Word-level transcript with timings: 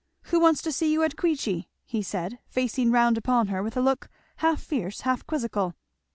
Who 0.31 0.39
wants 0.39 0.63
to 0.63 0.71
see 0.71 0.91
you 0.91 1.03
at 1.03 1.15
Queechy?" 1.15 1.67
he 1.85 2.01
said, 2.01 2.39
facing 2.47 2.89
round 2.89 3.19
upon 3.19 3.49
her 3.49 3.61
with 3.61 3.77
a 3.77 3.81
look 3.81 4.09
half 4.37 4.59
fierce, 4.59 5.01
half 5.01 5.27
quizzical. 5.27 5.75